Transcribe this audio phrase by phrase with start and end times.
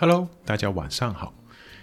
[0.00, 1.34] Hello，大家晚上好。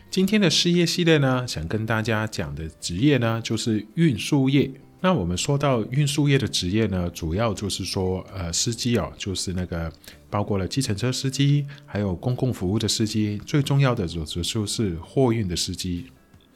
[0.09, 4.71] 今天的事业系列呢，想跟大家讲的职业呢，就是运输业。
[5.01, 9.91] 那我们说到运输业的职业呢，主要就是说，呃，司机哦，就是那个
[10.29, 16.05] 包括了计程车司机，还有公共服务的司机，最重要的就是就是货运的司机。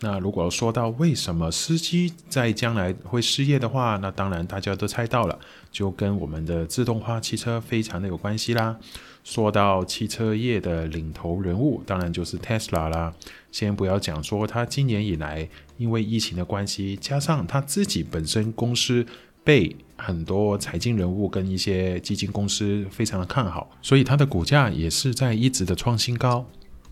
[0.01, 5.37] 那如果说到为什么司机在将来会失业的话，那当然大家都猜到了，
[5.71, 8.77] 就跟我们的自动化汽车非常的有关系啦。
[9.25, 13.13] 说到汽车业的领头人物，当然就是 Tesla 啦。
[13.51, 19.05] 先不要讲说他今年以来因为疫情的关系，加上他自己本身公司
[19.43, 26.45] 被很多财经人物跟一些基金公司非常的看好，所以他的股价也是在一直的创新高。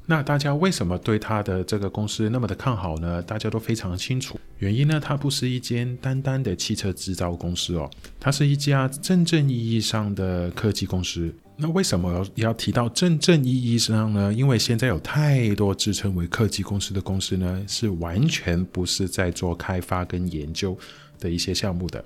[0.09, 3.21] 那大家为什么对他的这个公司那么的看好呢？
[3.21, 11.33] 大家都非常清楚，原因呢，它不是一间单单的汽车制造公司哦，它是一家真正意义上的科技公司。
[11.57, 14.33] 那为什么要要提到真正意义上呢？
[14.33, 20.77] 因为现在有太多自称为科技公司的公司呢，是完全不是在做开发跟研究
[21.19, 22.01] 的一些项目的。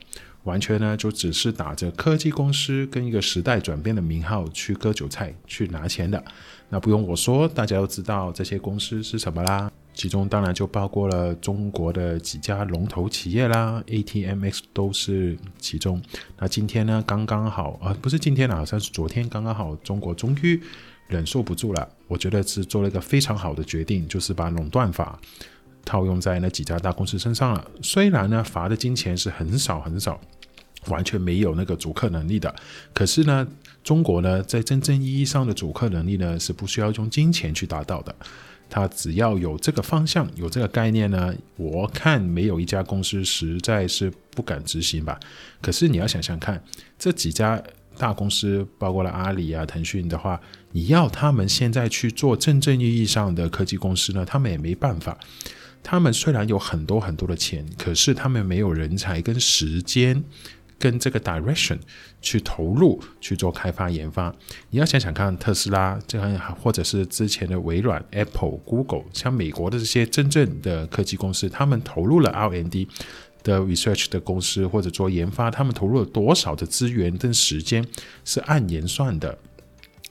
[0.45, 6.23] 完全呢，就只是打着科技公司跟一个时代转变的名号去割韭菜、去拿钱的。
[6.71, 9.69] 那不用我说，大家都知道这些公司是什么啦。
[9.93, 16.01] 其中当然就包括了中国的几家龙头企业啦，ATMX 都是其中。
[16.39, 20.59] 那今天呢，刚刚好，呃，不是今天了，好像是昨天，刚刚好，中国终于
[21.07, 21.87] 忍受不住了。
[22.07, 25.19] 我觉得是做了一个非常好的决定，就是把垄断法。
[25.83, 27.65] 套用在那几家大公司身上了。
[27.81, 30.21] 虽然呢，罚的金钱是很少很少，
[30.87, 32.53] 完全没有那个阻客能力的。
[32.93, 33.47] 可是呢，
[33.83, 38.15] 中国呢，在真正意义上的阻客能力呢，是不需要用金钱去达到的。
[38.73, 45.19] 它只要有这个方向，有这个概念呢，我看没有一家公司实在是不敢执行吧。
[45.61, 46.63] 可是你要想想看，
[46.97, 47.61] 这几家
[47.97, 50.39] 大公司，包括了阿里啊、腾讯的话，
[50.71, 55.17] 你要他们现在去做真正意义上的科技公司呢，他们也没办法。
[55.83, 60.23] 他们虽然有很多很多的钱，可是他们没有人才跟时间
[60.81, 61.77] 跟这个 direction
[62.21, 64.33] 去投入去做开发研发。
[64.71, 72.87] 你要想想看，特斯拉这样，或者是之前的微软、Apple、Google，像美国的这些真正的科技公司，他们投入了 R&D
[73.43, 77.85] 的 research 的公司或者做研发，他们投入了多少的资源跟时间
[78.25, 79.37] 是按年算的。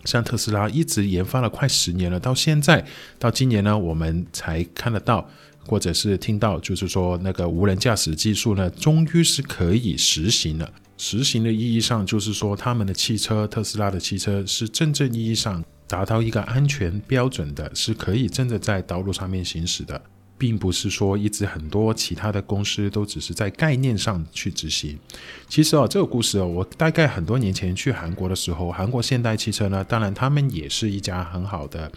[0.04, 2.84] 像特斯拉一直研发了快十年了，到现在
[3.18, 5.28] 到今年呢，我们才看得到。
[5.66, 10.68] 或者是听到，就是说那个无人驾驶技术呢，终于是可以实行了。
[10.96, 20.00] 实行的意义上，就是说他们的汽车，特斯拉的汽车是真正意义上达到一个安全标准的，是可以真的在道路上面行驶的，
[20.40, 24.98] 并不是说一直很多其他的公司都只是在概念上去执行。
[25.46, 31.92] 其实哦，这个故事哦，我大概很多年前去韩国的时候，韩国现代汽车呢，当然他们也是一家很好的。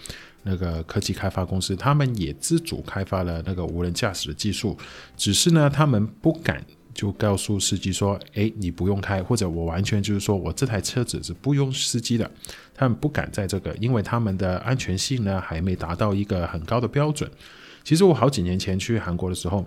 [0.45, 4.77] 那个科技开发公司，他们也自主开发了那个无人驾驶的技术，
[5.15, 6.61] 只是呢，他们不敢
[6.93, 12.29] 就告诉司机说：“哎，你不用开，或者我完全就是说我这台车子是不用司机的。”
[12.75, 17.31] 他们不敢在这个，因为他们的安全性呢还没达到一个很高的标准。
[17.83, 19.65] 其实我好几年前去韩国的时候，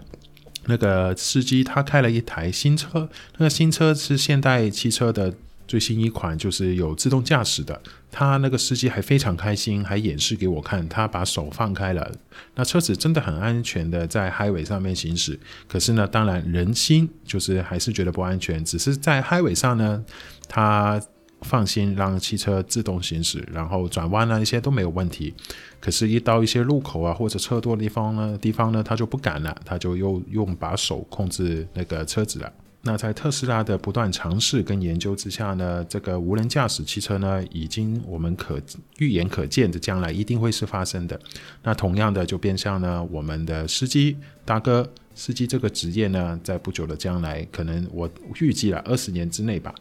[0.67, 5.35] 那个司机他开了一台新车，那个新车是现代汽车的。
[5.69, 7.83] 最新一款就是有自动驾驶的，
[8.13, 12.09] 他那个司机还非常开心，还演示给我看，他把手放开了，
[12.55, 15.37] 那车子真的很安全的在 highway 上面行驶。
[15.67, 20.05] 可是呢，当然人心就是还是觉得不安全，只是在 highway 上呢，
[20.49, 21.03] 他
[21.43, 25.35] 放心让汽车自动行驶，然后转弯啊一些都没有问题。
[25.81, 32.53] 可是，一到一些路口啊或者车多的地方呢，地方呢他就不敢了，他就又用把手控制那个车子了。
[32.83, 38.61] 那在特斯拉的不断尝试跟研究之下呢，这个无人驾驶汽车呢，已经我们可
[38.99, 41.19] 预言可见的将来一定会是发生的。
[41.65, 48.09] 那同样的就变相呢，我们的司机大哥，司机这个职业呢，在不久的将来，可能我
[48.41, 49.75] 预计了二十年之内吧，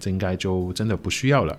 [0.00, 1.56] 这应该就真的不需要了。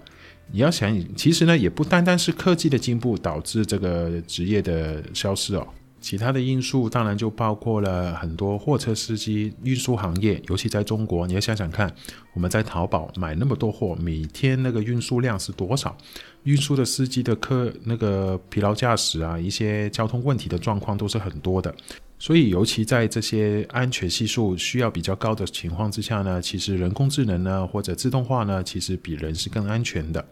[0.52, 5.66] 你要想，其实呢，也不单单是科技的进步导致这个职业的消失哦。
[6.02, 11.94] 其他的因素当然就包括了很多货车司机、运输行业，尤其在中国，你要想想看，
[12.34, 15.96] 我们在淘宝买那么多货，每天那个运输量是多少？
[16.44, 21.74] 运输的司机的客那个疲劳驾驶啊，一些交通问题的状况都是很多的。
[22.22, 30.24] 所以，尤其在这些安全系数需要比较高的情况之下呢，其实人工智能呢或者自动化呢，其实比人是更安全的。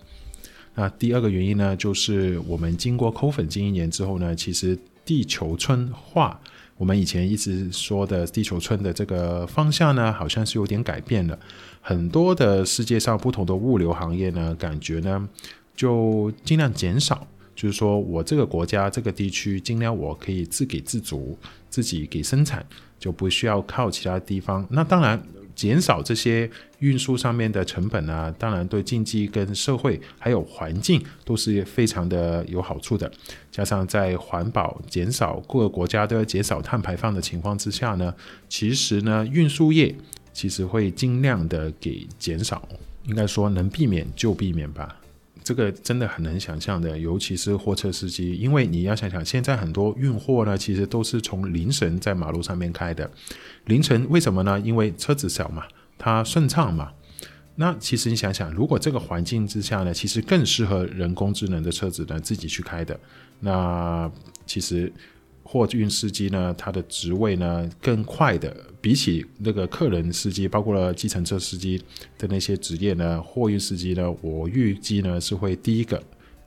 [0.75, 4.77] 那第二个原因呢，就是我们经过抠粉近一年之后呢，其实。
[5.05, 6.39] 地球村化，
[6.77, 11.39] 我们以前一直说的地球村的这个方向呢，好像是有点改变了。
[11.81, 15.27] 很多的世界上不同的物流行业呢，感觉呢
[15.75, 17.25] 就尽量减少
[17.55, 21.35] 就是说我这个国家这个地区尽量我可以自给自足，
[21.69, 22.65] 自己给生产，
[22.99, 24.65] 就不需要靠其他地方。
[24.69, 25.21] 那当然。
[25.55, 33.11] 减少这些运输上面的成本啊，当然对经济跟社会还有环境都是非常的有好处的。
[33.51, 38.15] 加上在环保、减少各个国家都要减少碳排放的情况之下呢，
[38.47, 39.93] 其实呢，运输业
[40.31, 42.65] 其实会尽量的给减少，
[43.03, 44.95] 应该说能避免就避免吧。
[45.49, 53.09] 这个真的很难想象的，尤其是货车司机，因为你要想想，现在很多运货呢，其实都是从凌晨在马路上面开的。
[53.65, 54.59] 凌晨为什么呢？
[54.59, 55.63] 因为车子小嘛，
[55.97, 56.91] 它顺畅嘛。
[57.55, 62.99] 那其实你想想，如果这个环境之下呢，其实更适合人工智能的车子呢自己去开的。
[63.39, 64.11] 那
[64.45, 64.93] 其实。
[65.51, 71.81] 货运司机呢，他的职位呢更快的，比起那个客人司机，包括了计程车司机
[72.19, 75.99] 的那些职业呢，货运司机呢，我预计呢是会第一个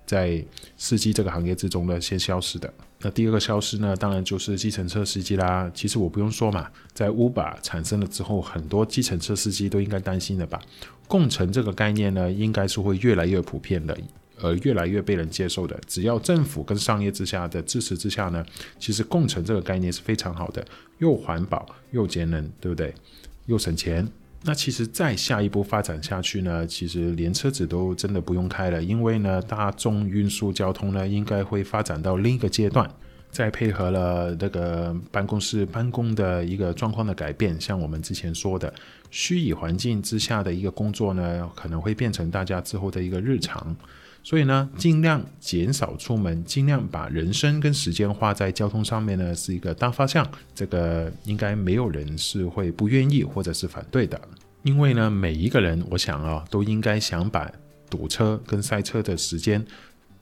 [0.06, 0.40] 在
[0.76, 2.72] 司机这个行业之中呢先消失的。
[3.00, 5.68] 那第二个消失呢，当然就是计程车司机啦。
[5.74, 10.60] 其实我不用说嘛，在 Uber 产生了之后，很多计程车司机都应该担心了吧？
[11.08, 13.98] 共乘这个概念呢，应该是会越来越普遍的。
[14.42, 18.44] 而越来越被人接受的，只要政府跟商业之下的支持之下呢，
[18.78, 20.62] 其实共乘这个概念是非常好的，
[20.98, 22.92] 又环保又节能，对不对？
[23.46, 24.06] 又省钱。
[24.44, 32.90] 那其实再下一步发展下去呢，其实连车子都真的不用开了，因为呢，大众运输交通呢，应该会发展到另一个阶段。
[33.30, 38.70] 再配合了那个办公室办公的一个状况的改变，像我们之前说的，
[39.10, 43.74] 虚拟环境之下的一个工作呢，可能会变成大家之后的一个日常。
[44.24, 50.26] 所以呢，尽量减少出门，尽量把人生跟时间花在交通上面呢，是一个大方向。
[50.54, 54.20] 这个应该没有人是会不愿意或者是反对的，
[54.62, 57.50] 因为呢，每一个人，我想啊，都应该想把
[57.90, 59.64] 堵车跟塞车的时间，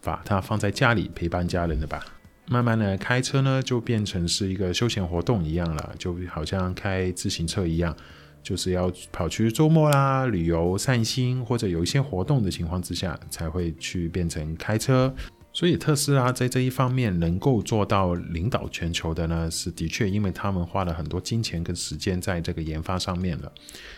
[0.02, 2.04] 把它放在家里陪伴家人的吧。
[2.46, 7.94] 慢慢的，开车呢就变成是一个休闲活动一样了，就好像开自行车一样。
[8.42, 15.14] 就是要跑去周末啦、旅游、散心，或者有一些活动的情况之下，才会去变成开车。
[15.52, 23.52] 所以特斯拉在这一方面能够做到领导全球的呢，是的确，因为他们花了很多金钱跟时间在这个研发上面了。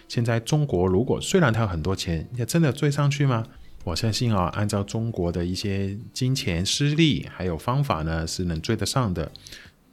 [0.08, 3.44] 现在中国如果虽然它有很多钱，也真的追上去吗？
[3.84, 9.30] 我相信啊，按照中国的一些金钱实力还有方法呢，是能追得上的。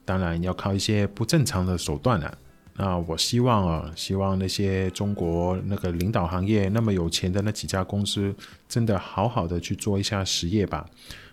[0.06, 2.38] 当然要靠一些不正常的手段了。
[2.76, 8.34] 那我希望啊，希望那些中国那个领导行业那么有钱的那几家公司，
[8.68, 10.88] 真的好好的去做一下实业吧，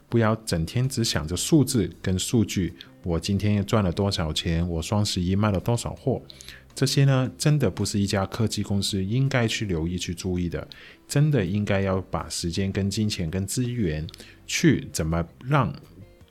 [0.09, 2.73] 不要整天只想着数字跟数据。
[3.03, 4.67] 我今天赚了多少钱？
[4.67, 6.21] 我双十一卖了多少货？
[6.75, 10.67] 这些呢，真的不是一家科技公司应该去留意去注意的。
[11.07, 14.05] 真的应该要把时间跟金钱跟资源
[14.45, 15.73] 去怎么让。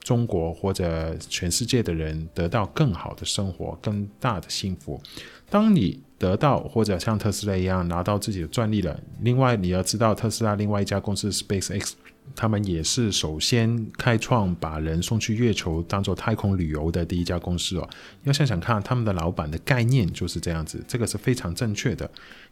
[0.07, 5.03] 中国或者全世界的人得到更好的生活、更大的幸福。
[5.51, 11.95] 当你得到或者像特斯拉一样拿到自己的专利了，另外你要知道，特斯拉另外一家公司 SpaceX，
[12.37, 17.89] 他们也是首先开创把人送去月球当做太空旅游的第一家公司哦。
[18.23, 22.09] 要想想看，他们的老板的概念就是这样子，这个是非常正确的。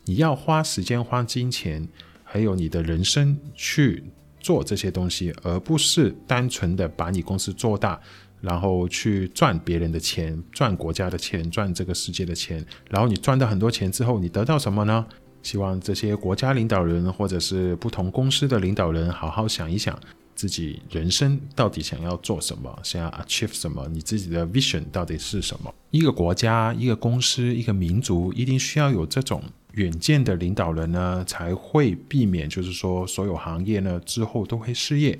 [0.06, 1.88] 你要花时间、花金钱，
[2.24, 4.02] 还有你的人生去。
[4.44, 7.98] 做这些东西，而不是单纯的把你公司做大，
[8.42, 12.62] 然后去赚别人的钱、赚国家的钱、赚这个世界的钱。
[12.90, 15.06] 然后你赚到很多钱之后，你得到什么呢？
[15.42, 19.98] 希望这些国家领导人或者是不同公司的领导人好好想一想，
[20.34, 25.74] 自己人生到底想要做什么，想要 achieve 什么，你自己的 vision 到底是什么？
[25.90, 29.42] 一个国家、一个公司、一个民族，一定需要有这种。
[29.74, 35.18] 远见的领导人呢，才会避免，就是说，所有行业呢之后都会失业。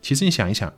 [0.00, 0.72] 其实你想一想，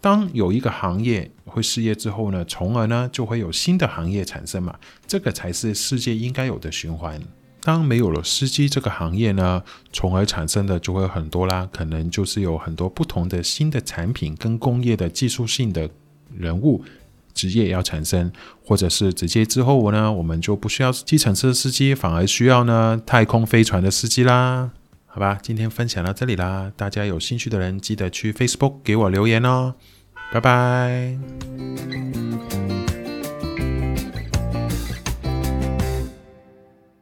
[0.00, 7.20] 当有一个行业会失业之后呢，从而呢就会有新的行业产生嘛，这个才是世界应该有的循环。
[7.62, 15.88] 当没有了司机这个行业呢，从而产生的就会很多啦，可能就是有很多不同的新的产品跟工业的技术性的
[16.34, 16.84] 人物。
[17.34, 18.32] 职业要产生，
[18.64, 24.70] 或者是直接之后呢，我们就不需要计程车司机，反而需要呢太空飞船的司机啦。
[25.06, 29.74] 好吧，今天分享到这里啦，大家有兴趣的人记得去 Facebook 给我留言哦，
[30.32, 31.18] 拜拜。